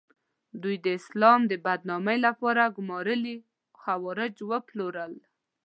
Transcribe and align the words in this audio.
دوی 0.61 0.75
د 0.85 0.87
اسلام 0.99 1.39
د 1.47 1.53
بدنامۍ 1.65 2.17
لپاره 2.27 2.73
ګومارلي 2.77 3.35
خوارج 3.81 4.35
وپلورل. 4.51 5.13